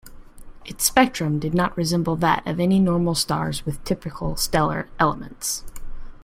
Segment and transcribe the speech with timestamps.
[0.65, 5.63] Its spectrum did not resemble that of any normal stars with typical stellar elements.